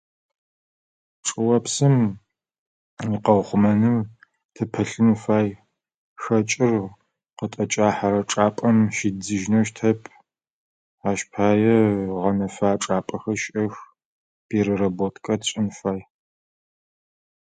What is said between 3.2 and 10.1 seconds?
къэухъумэным тыпэлъын фай. Хэкӏэу къытэкӏахэрэ чӏапӏэм щидзыжьынэу щытэп.